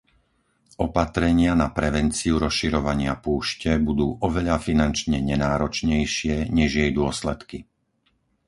Opatrenia 0.85 1.51
na 1.61 1.67
prevenciu 1.79 2.33
rozširovania 2.45 3.13
púšte 3.25 3.71
budú 3.87 4.07
oveľa 4.27 4.57
finančne 4.67 5.17
nenáročnejšie, 5.29 6.35
než 6.57 6.69
jej 6.81 6.89
dôsledky. 6.99 7.57